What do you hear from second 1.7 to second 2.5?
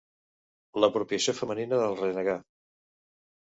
del renegar.